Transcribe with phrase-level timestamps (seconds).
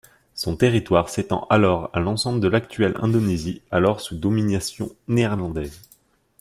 [0.33, 5.79] Son territoire s'étend alors à l'ensemble de l'actuelle Indonésie alors sous domination néerlandaise.